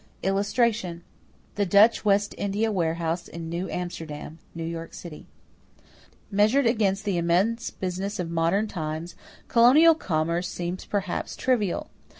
[Illustration: 0.23 1.03
THE 1.53 1.65
DUTCH 1.67 2.03
WEST 2.03 2.33
INDIA 2.39 2.71
WAREHOUSE 2.71 3.27
IN 3.27 3.49
NEW 3.51 3.69
AMSTERDAM 3.69 4.39
(NEW 4.55 4.63
YORK 4.65 4.95
CITY)] 4.95 5.27
Measured 6.31 6.65
against 6.65 7.05
the 7.05 7.19
immense 7.19 7.69
business 7.69 8.17
of 8.17 8.31
modern 8.31 8.67
times, 8.67 9.13
colonial 9.47 9.93
commerce 9.93 10.47
seems 10.47 10.85
perhaps 10.85 11.35
trivial. 11.35 11.91